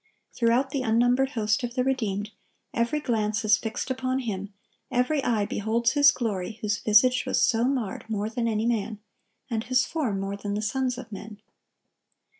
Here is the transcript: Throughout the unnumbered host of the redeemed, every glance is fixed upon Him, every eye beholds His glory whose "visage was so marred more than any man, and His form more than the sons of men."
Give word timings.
Throughout 0.33 0.71
the 0.71 0.81
unnumbered 0.81 1.33
host 1.33 1.63
of 1.63 1.75
the 1.75 1.83
redeemed, 1.83 2.31
every 2.73 2.99
glance 2.99 3.45
is 3.45 3.55
fixed 3.59 3.91
upon 3.91 4.17
Him, 4.21 4.51
every 4.89 5.23
eye 5.23 5.45
beholds 5.45 5.91
His 5.91 6.11
glory 6.11 6.53
whose 6.61 6.79
"visage 6.79 7.23
was 7.27 7.39
so 7.39 7.65
marred 7.65 8.09
more 8.09 8.27
than 8.27 8.47
any 8.47 8.65
man, 8.65 8.97
and 9.47 9.63
His 9.65 9.85
form 9.85 10.19
more 10.19 10.35
than 10.35 10.55
the 10.55 10.61
sons 10.63 10.97
of 10.97 11.11
men." 11.11 11.39